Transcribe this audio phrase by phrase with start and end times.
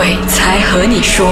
[0.00, 1.30] 鬼才和你说，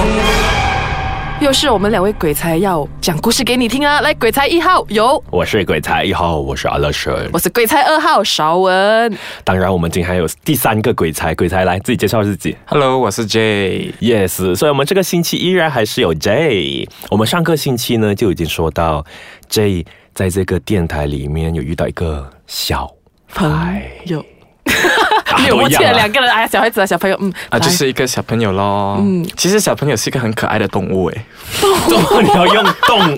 [1.40, 4.02] 又是我们两位鬼才要讲故事给你听啊！
[4.02, 7.30] 来，鬼才一号有，我是鬼才一号，我是阿乐神。
[7.32, 9.18] 我是鬼才二号邵文。
[9.42, 12.54] 当然，我们今天还有第三个鬼才，鬼才来自己介绍自己。
[12.66, 13.94] Hello，我是 J。
[14.02, 16.86] Yes，所以我们这个星期依然还是有 J。
[17.08, 19.02] 我们上个星期呢就已经说到
[19.48, 22.92] J 在这个电台里面有遇到一个小
[23.32, 25.07] 朋孩，友，啊
[25.42, 25.92] 没有默契都一样啊。
[25.92, 28.96] 的两个人，哎呀，小孩子啊，小朋友，嗯，啊，就是一个小朋友咯。
[29.00, 31.24] 嗯，其实小朋友是一个很可爱的动物哎，
[31.60, 33.14] 动物，你要用动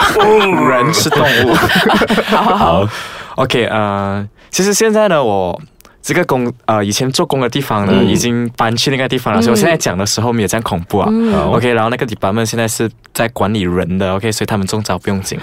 [0.56, 1.54] 物人是动物。
[2.26, 2.88] 好好好
[3.36, 5.60] ，OK，呃，其实现在呢，我
[6.02, 11.10] 这个工呃以前做工的地方呢，已经搬去那个地方了，所以我现在讲的时候没有这样恐怖啊。
[11.32, 15.38] 好 OK，然后那个 department 现在是在管理人的，OK，所以他们中招不用紧。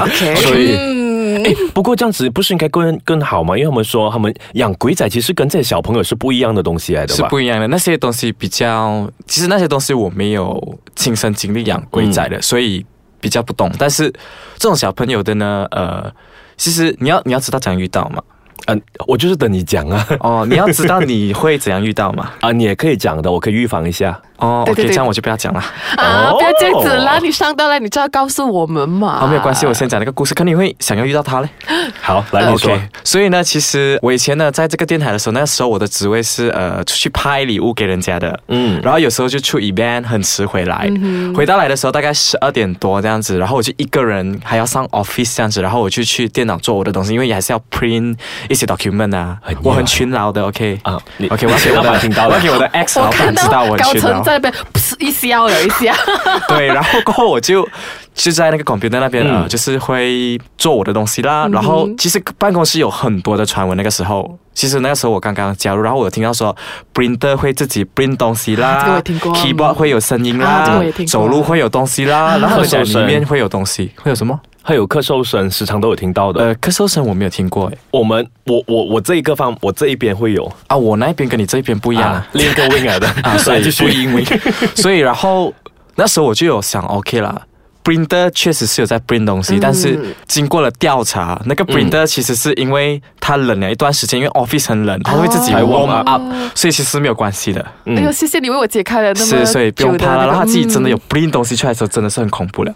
[0.00, 3.56] ，OK，所以嗯，哎，不过这样子不是应该更更好吗？
[3.56, 7.28] 因为他们说他们养鬼仔其实跟这些小朋友是不一样的东西来的是吧？
[7.28, 7.68] 不一样的。
[7.68, 12.84] 那些东西比较，其实那些东西我没有亲身经历养鬼仔的，所以
[13.20, 13.70] 比较不懂。
[13.78, 14.10] 但是
[14.58, 16.12] 这种小朋友的呢，呃，
[16.56, 18.22] 其实你要你要知道怎样遇到嘛。
[18.66, 22.30] 嗯、我就是等你讲啊哦， 你要知道你会怎样遇到嘛。
[22.40, 24.20] 啊，你也可以讲的，我可以预防一下。
[24.36, 25.60] 哦对对 OK，对这样我就不要讲了。
[25.96, 29.20] 啊，哦不要这样子啦，你上到来，你就要告诉我们嘛。
[29.20, 31.48] 好，没有关系，我先讲那个故事，肯定会想要遇到他嘞。
[32.02, 32.72] 好，来你说。
[32.72, 40.90] OK，所以呢，其实我以前呢，在这个电台的时候，那时候我的职位是呃出去拍礼物给人家的，嗯嗯，然后有时候就出 event 很迟回来，
[41.34, 48.16] 回到来的时候大概十二点多这样子，然后我就一个人还要上 office 这样子，然后我就去电脑做我的东西，因为还是要 print
[48.48, 50.78] 一些 document 啊很，我很勤劳的，OK？
[50.82, 52.30] 啊你 OK，我要 给我老的板听到了。
[52.30, 54.00] 我要给我的 ex 老板知道我勤劳。
[54.00, 55.94] 层在那边噗一笑了一下，
[56.48, 57.66] 对，然后过后我就
[58.14, 59.42] 就在那个 computer 那边嗯。
[59.42, 61.48] 呃，就是会做我的东西啦。
[61.52, 64.38] 然后其实办公室有很多的传闻，那个时候。
[64.54, 66.54] 其实那个时候我刚刚加入，然后我有听到说
[66.94, 71.10] ，printer 会自己 print 东西啦，啊这个我听过 keyboard 会有声音啊这啦，个我也听过。
[71.10, 74.38] 走路会有东西啦，然后咳嗽声里面会有东西，会有什么？
[74.66, 76.40] 还有咳嗽声，时常都有听到的。
[76.42, 77.78] 呃，咳嗽声我没有听过诶。
[77.90, 84.24] 我们我我我这一个方，我这一边会有啊，我那边跟你这边不一样啊，另一个 wing 来的 啊， 所以不因为，
[84.74, 85.52] 所以然后
[85.96, 87.42] 那时候我就有想，OK 啦。
[87.84, 96.22] Printer 确实是有在 print 东西，嗯但是经过了调查，那个 printer 其实是因为它冷了一段时间，因为 office 很冷，它会自己才 warm up，
[96.54, 97.60] 所以其实是没有关系的。
[97.84, 100.12] 哎呦，谢谢你为我解开了那么是，所以不用怕了。
[100.12, 102.74] 那个然后他自己真的有嗯 print 东西出来的时候，真的是很恐怖了。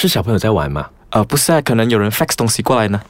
[0.00, 0.86] 是小朋友在玩吗？
[1.10, 3.00] 呃，不是啊，可能有人 fax 东西过来呢。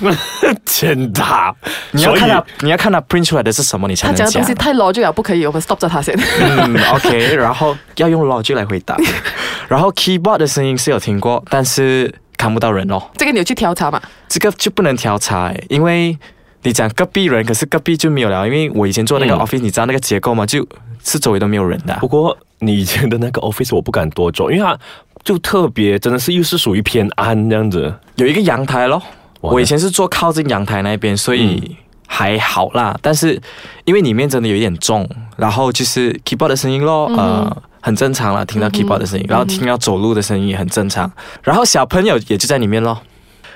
[0.64, 1.54] 天大！
[1.92, 4.54] 你要看他，你要看他 print 出来的是什么，你才能讲他讲的东西。
[4.58, 6.18] 太 logic 了，不可以，我们 stop 着他先。
[6.40, 8.96] 嗯，OK，然后要用 logic 来回答。
[9.68, 13.00] 然后 keyboard 的声音是有听过，但是看不到人哦。
[13.16, 14.02] 这个你有去调查吗？
[14.28, 16.18] 这个就不能调查诶，因为
[16.62, 18.44] 你讲隔壁人，可是隔壁就没有了。
[18.48, 20.44] 因为我以前做那个嗯 office，、你知道那个结构吗？
[20.46, 20.66] 就
[21.04, 24.78] 是周围都没有人的啊、不过你以前的那个 office 我不敢多做，因为它
[25.22, 27.94] 就特别，真的是又是属于偏暗这样子。
[28.16, 29.02] 有一个阳台咯。
[29.42, 31.76] 我以前是坐靠近阳台那边，所嗯以
[32.06, 32.94] 还好啦。
[33.00, 33.40] 但是
[33.86, 35.08] 因为里面真的有一点重，
[35.38, 41.10] 然后就是 keyboard 的声音咯，嗯呃，很正常了，听到 keyboard 的声音，然后听到走路的声音也很正常。
[41.42, 43.00] 然后小朋友也就在里面咯。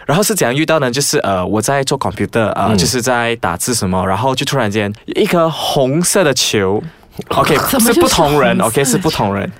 [0.06, 0.90] 然后是怎样遇到呢？
[0.90, 6.82] 就是呃，我在做 computer 呃，嗯就是在打字什么，然后就突然间一颗红色的球
[7.28, 9.50] OK，是不同人，OK 是不同人，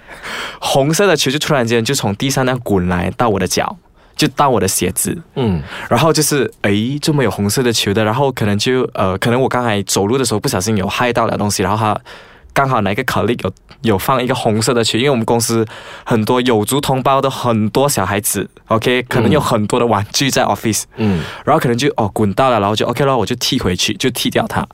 [0.61, 3.77] 红色的球就突然间就从地上那滚来到我的脚，
[4.17, 11.97] 就到我的鞋子，嗯，然后就是诶，这么有红色的球的，然后可能就呃，可能我刚才走路的时候不小心有害到了东西，然后他
[12.53, 15.65] 刚好哪个 colleague 有有放一个红色的球，因为我们公司
[16.05, 24.67] 很多有族同胞的很多小孩子，OK，可能有很多的玩具在 office，嗯，然后可能就哦滚到了，然后就 OK 了，我就踢回去，就踢掉它，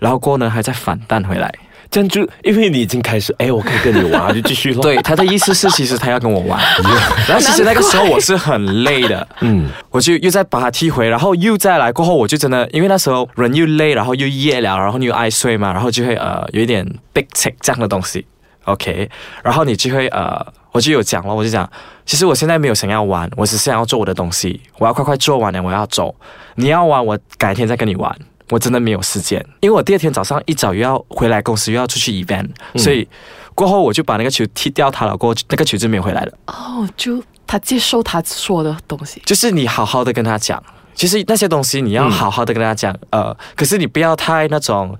[0.00, 1.52] 然后过后呢还在反弹回来。
[1.90, 4.80] 这样就因为你已经开始，哎，我可以跟你玩，就继续咯。
[4.82, 6.60] 对，他的意思是其实他要跟我玩，
[7.26, 18.24] 然后其实那个时候我是很累的，嗯，我就又再把他踢回，然后又再来过后，我就真的因为那时候人又累，然后又夜了，然后你又爱睡嘛，然后就会呃有一点 big tick 这样的东西
[18.66, 19.10] ，OK，
[19.42, 21.68] 然后你就会呃，我就有讲了，我就讲，
[22.06, 26.14] 其实我现在没有想要玩，我只是想要做我的东西，我要快快做完了，我要走，
[26.54, 28.16] 你要玩，我改天再跟你玩。
[28.50, 33.08] 我真的没有时间，因为我第二天早上一早又要回来公司，又要出去 event，、所以
[33.54, 36.32] 过后我就把那个球踢掉它了，过后那个球就没有回来了。
[36.46, 39.22] 哦，就他接受他说的东西。
[39.24, 40.62] 就是你好好的跟他讲，
[40.94, 44.98] 其实那些东西你要好好的跟他讲，呃，可是你不要太那种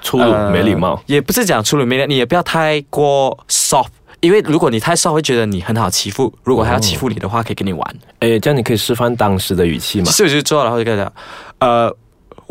[0.00, 1.02] 粗鲁没礼貌。
[1.06, 3.88] 也不是讲粗鲁没礼貌，你也不要太过 soft。
[4.20, 6.32] 因为如果你太 soft，会觉得你很好欺负。
[6.44, 7.96] 如果他要欺负你的话，可以跟你玩。
[8.20, 10.22] 哎，这样你可以示范当时的语气嘛是？
[10.22, 11.12] 我就做了，然后就跟他讲，
[11.58, 11.96] 呃，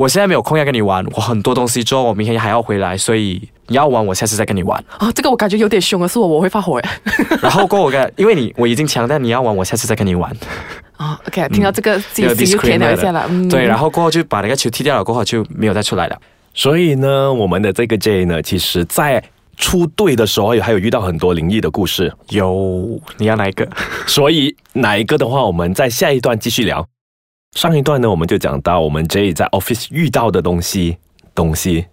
[0.01, 4.83] 我现在没有空要跟你玩，我很多东西做，我明天还要回来，所以你要玩，我下次再跟你玩。
[4.99, 6.89] 哦，这个我感觉有点凶啊，是我我会发火哎。
[7.39, 10.35] 然后过后我跟，因为你我已经强调你要玩，我下次再跟你玩。
[10.97, 13.27] 哦，OK，听到这个自己有心就甜 disclaimer 了一下了。
[13.29, 16.17] 嗯对，然后过后就把那个球踢掉了，过后就没有再出来了。
[16.55, 19.23] 所以呢，我们的这个 J 呢，其实在
[19.55, 22.11] 出队的时候还有遇到很多灵异的故事。
[22.29, 23.69] 有，你要哪一个？
[24.07, 26.83] 所以哪一个的话，我们在下一段继续聊。
[27.55, 30.97] 上一段呢，我们就讲到我们 J 在 office 遇到的东西
[31.35, 31.85] 东西，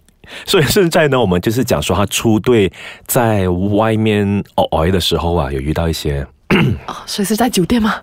[0.45, 2.71] 所以现在呢，我们就是讲说他出队
[3.05, 6.25] 在外面哦哦的时候啊，有遇到一些，
[6.87, 7.95] 哦，所以是在酒店吗？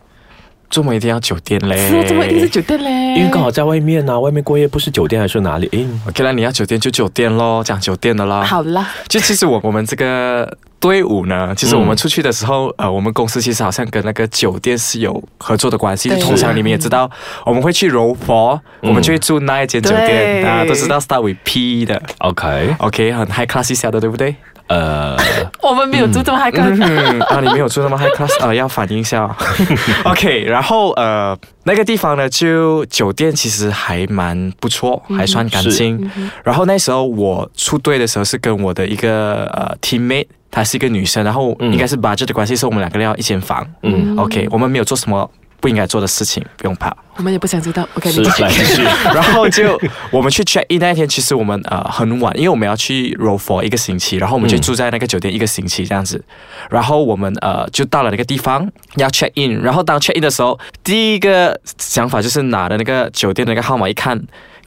[0.68, 1.76] 周末一定要酒店嘞。
[1.88, 3.14] 是哦，怎么一定是酒店嘞？
[3.18, 5.66] 因为刚好在外面啊，外面过夜不是酒店还是哪里？
[5.72, 8.42] 诶，OK 啦，你要酒店就酒店咯，讲酒店的啦。
[8.44, 16.08] 好啦，就其实我我们这个队伍呢，其实我们出去的时候，呃，我们公司其实好像跟那个酒店是有合作的关系。
[16.20, 17.10] 通常你们也知道，
[17.44, 22.00] 我们会去柔佛，我们就会住那一间酒店大家，都知道 start with P 的。
[22.18, 24.36] OK，OK，很 high class 一下的，对不对？
[24.68, 25.16] 呃，
[25.62, 26.76] 我们没有住这么嗨看。
[26.80, 29.36] 嗯，啊，你没有住那么 high class 啊、要反映一下、哦。
[30.10, 36.10] OK，然后呃，那个地方呢，就酒店其实还蛮不错，还算干净。
[36.42, 43.66] 然后那时候我出队的时候是跟我的一个呃 teammate，她是一个女生，然后应该是 budget 的关系，是我们两个人要一间房。
[43.82, 46.94] 嗯，OK，我们没有做什么不应该做的事情，不用怕。
[47.16, 47.86] 我们也不想知道。
[47.94, 48.82] OK，是你继续来继续，
[49.14, 56.22] 然后就我们去 check in 那一天，其实我们呃很晚，因为我们要去 roll for 一个星期，然后我们就住在那个酒店一个星期这样子。
[56.70, 64.22] 然后我们呃就到了那个地方要 check in，然后当 check in 的时候，第一个想法就是拿的那个酒店的那个号码一看，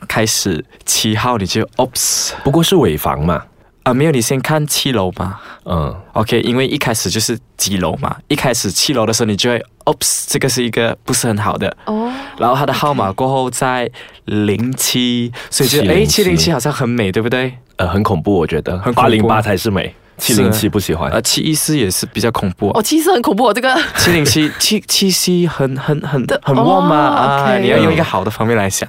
[0.08, 3.44] 开始七号你就 oops 不过是尾房嘛，
[3.84, 5.40] 啊、没有你先看七楼嘛。
[5.66, 11.76] 嗯，OK，因为一开始就是几楼嘛，一开始七楼的时候你就会 oops 这个是一个不是很好的。
[11.86, 13.90] 哦，然后他的号码过后在
[14.26, 17.54] 零七，所以就707哎七零七好像很美，对不对？
[17.78, 21.10] 呃，很恐怖，我觉得，很恐怖八零八才是美，七零七不喜欢。
[21.12, 23.76] 呃，七一四也是比较恐怖、哦，其实很恐怖哦，这个。
[23.98, 28.88] 七零七 七七七很很很的很 warm 嘛、哦啊，OK 你要用一个好的方面来想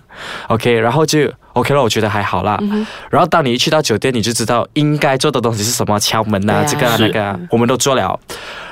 [0.49, 2.56] ，OK，然后就 OK 了，我觉得还好啦。
[2.61, 8.19] 嗯然后当你一去到酒店，你就知道应该做的东西是什么，敲门呐、这个啊那个啊，我们都做了。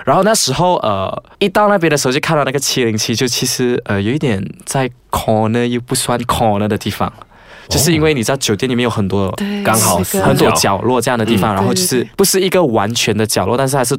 [0.05, 7.13] 然后那时候呃，一到那边的时候就看到那个七零七，就其实呃有一点在 corner 又不算 corner 的地方。
[7.69, 13.99] 就是因为你知道酒店里面有很多对，刚好很多角角落这样的地方，嗯然后就是不是一个完全的角落，但是还是。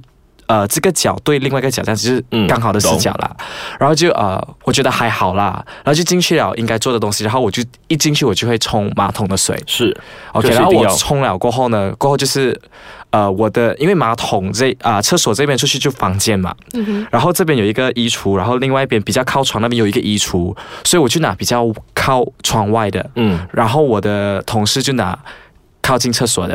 [0.49, 3.37] 呃，这个角对另外一个角，这样子就是嗯刚好的死角啦。
[3.79, 5.63] 然后就呃，我觉得还好啦。
[5.83, 9.55] 然后就进去了应该做的东西，然后我就一进去我就会冲马桶的水。
[9.67, 9.95] 是
[10.33, 12.59] OK，然后我冲了过后呢，过后就是
[13.11, 23.07] 呃我的因为马桶这啊、厕所这边出去就房间嘛，嗯哼，然后这边有一个衣橱，然后另外一边比较靠床那边有一个衣橱，所以我就拿比较靠窗外的。
[23.15, 25.17] 嗯，然后我的同事就拿
[25.89, 26.53] 靠近厕所的，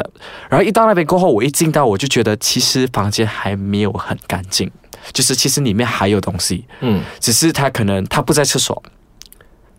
[0.48, 4.70] 然后一到那边过后，我一进到我就觉得其实房间还没有很干净，
[5.12, 8.80] 就是其实里面还有东西，嗯，只是他可能他不在厕所，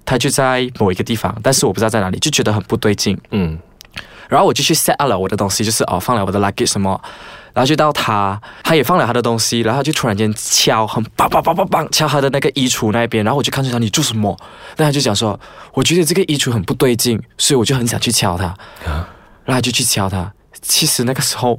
[0.04, 3.18] 他就在某一个地方，但是我不知道在哪里，就觉得很不对劲。
[3.32, 3.58] 嗯，
[4.28, 7.02] 然后我就去 set up 了我的东西，就是哦放了我的 luggage 什么，
[7.54, 14.38] 然后就到他，他也放了他的东西，然后他就突然间敲，很梆梆梆梆梆敲他的那个衣橱那边，然后我就看着他，你做什么？
[14.76, 15.40] 那他就讲说，
[15.74, 18.54] 我觉得这个衣橱很不对劲，所以我就很想去敲他，
[19.46, 21.58] 然后他就去敲他，其实那个时候。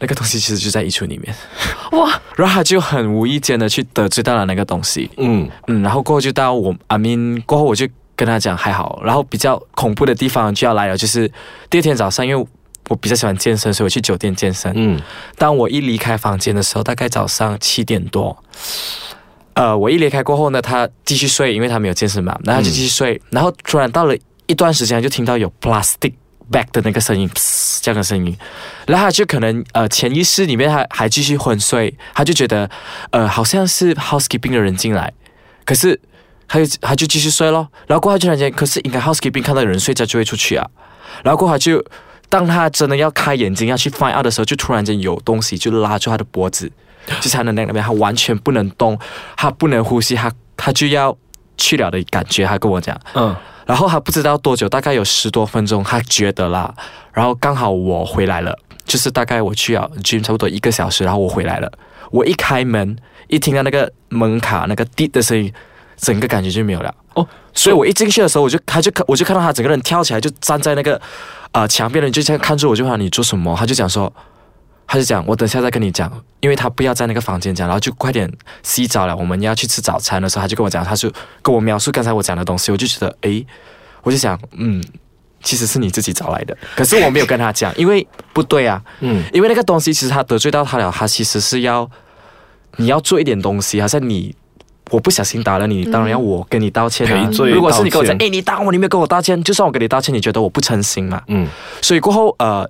[0.00, 1.34] 那个东西其实就在衣橱里面，
[1.90, 11.28] 哇，然后他就很无意间的去得知到了那个东西，嗯，嗯，然后过后就到我阿明过后，我就跟他讲还好，然后比较恐怖的地方就要来了，就是
[11.68, 12.46] 第二天早上，因为
[12.88, 14.72] 我比较喜欢健身，所以我去酒店健身。
[14.76, 15.02] 嗯，
[15.36, 18.44] 当我一离开房间的时候，大概早上七点多，
[19.54, 24.14] 呃，我一离开过后呢，他继续睡，因为他没有健身嘛，然后他就继续睡，然后突然到了
[24.46, 26.12] 一段时间，就听到有 plastic
[26.50, 27.28] back 的那个声音，
[27.80, 28.36] 这样的声音，
[28.86, 32.68] 然后他就可能呃潜意识里面还还继续昏睡，他就觉得
[33.10, 35.12] 呃好像是 housekeeping 的人进来，
[35.64, 36.00] 可是
[36.46, 40.66] 他就他就继续睡咯，然后过后突然间，可是应该 housekeeping 看到有人睡觉就会出去啊，
[41.22, 41.84] 然后过后就
[42.28, 46.70] 当他真的要开眼睛要去 find out 的时候，就突然间有东西就拉住他的脖子，
[47.20, 48.98] 就是他的那那边，他完全不能动，
[49.36, 51.16] 他不能呼吸，他他就要
[51.56, 53.34] 去了的感觉，他跟我讲，嗯，
[53.68, 56.74] 然后他不知道多久，大概有十多分钟，他觉得啦，
[57.12, 61.70] 然后刚好我回来了，就是大概我去了 gym 差不多一个小时，然后我回来了，
[62.10, 62.96] 我一开门，
[63.26, 65.52] 一听到那个门卡那个滴的声音，
[65.98, 66.94] 整个感觉就没有了。
[67.12, 70.98] 哦，所以我一进去的时候，我就他就看我就看到他整个人跳起来，就站在那个
[71.52, 74.10] 呃墙边的，就这样看着我，就问你做什么，他就讲说。
[74.88, 78.28] 他就讲，我等下再跟你讲，因为他不要在那个房间讲，然后就快点
[78.62, 79.14] 洗澡了。
[79.14, 83.46] 我们要去吃早餐的时候，他就跟我讲，他就跟我描述刚才我讲的东西，我就觉得，诶，
[84.02, 84.82] 我就想，嗯，
[85.42, 91.88] 其实是你自己找来的，可是我没有跟他讲，因为不对啊，嗯，因为那个东西其实他得罪到他了，他其实是要
[92.76, 94.34] 你要做一点东西，好像你。
[94.90, 97.30] 我不小心打了你，当然要我跟你道歉啊赔！
[97.30, 101.20] 罪如果是你跟我讲，道歉哎，你打我，你没有跟我道歉，就算我跟你道歉，你觉得我不诚心嘛？
[101.26, 101.46] 嗯，
[101.82, 102.66] 所以过后，呃，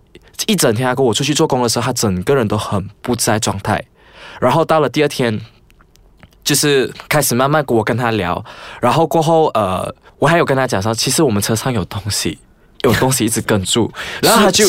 [0.46, 3.82] 一整天他跟我出去做工的时候，他整个人都很不在状态。
[4.40, 5.40] 然后到了第二天，
[6.44, 8.44] 就是开始慢慢跟我跟他聊，
[8.80, 12.38] 然后过后，呃，我还有跟他讲说，其实我们车上有东西，
[12.82, 13.90] 有东西一直跟住，
[14.22, 14.64] 然后他就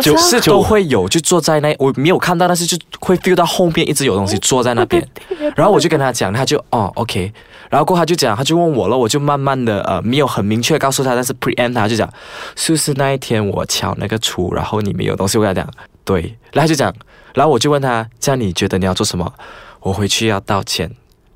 [0.00, 5.06] 就是都会有，就坐在那，我没有看到，但是就会 feel 到后面一直有东西坐在那边，
[5.54, 7.32] 然后我就跟他讲，他就哦 OK，
[7.70, 12.12] 然后过后他就讲，他就问我了，我就慢慢的呃没有很明确告诉他，但是 preempt 他就讲，
[12.56, 15.72] 是不是那一天我敲那个厨，然后你没有东西，我跟他讲
[16.04, 16.20] 对，
[16.52, 16.92] 然后他就讲，
[17.32, 19.32] 然后我就问他，这样你觉得你要做什么？
[19.80, 20.90] 我回去要道歉，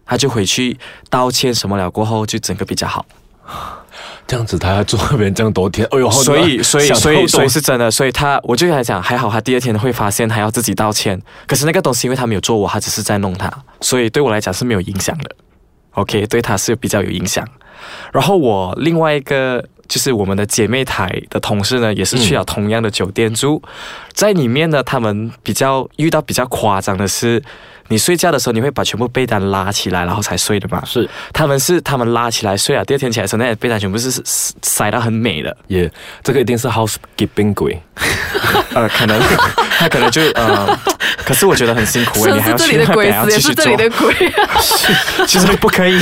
[0.04, 0.76] 他就回去
[1.08, 3.06] 道歉什么了过后就整个比较好。
[4.26, 7.90] 这样子他要做别人这样多天，哎呦，所以，所以，所以，所以是真的。
[7.90, 11.20] 所以他，我就跟他讲，还好他第二天会发现他要自己道歉。
[11.46, 15.30] 可是那个东西，因为他没有做我，他只是在弄他，所以对我来讲是没有影响的。
[15.94, 17.46] OK，对他是比较有影响。
[18.12, 23.62] 然后我另外一个就是我们的姐妹台的同事呢，也是去了同样的酒店住，
[24.12, 27.42] 在里面呢，他们比较遇到比较夸张的是，
[27.88, 30.82] 你睡觉的时候你会把全部被单拉起来，然后才睡的嘛？
[30.86, 31.08] 是。
[31.32, 34.22] 他们是他们拉起来睡啊，第二天起来的时候，那些被单全部是是
[34.62, 35.54] 塞到很美的。
[35.66, 35.90] 也
[36.22, 37.80] 这个一定是 housekeeping 鬼，
[38.74, 39.20] 呃，可能
[39.78, 40.78] 他可能就呃，
[41.24, 44.32] 可是我觉得很辛苦诶，你还要去是这里的鬼死， 也还要继续是这里的做，鬼，
[45.26, 46.00] 其实不可以，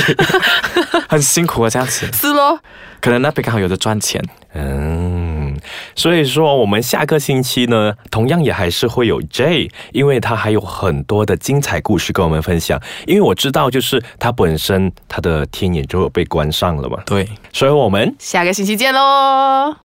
[1.09, 2.57] 很辛苦啊，这样子，是咯。
[3.03, 5.59] 可能那边刚好有的赚钱，嗯，
[5.93, 12.81] 所以说我们下个星期呢，同样也还是会有 J，因为他还有很多的精彩故事跟我们分享。
[13.05, 17.27] 因为我知道，就是他本身他的天眼就有被关上了嘛，对。
[17.51, 19.75] 所以我们下个星期见喽。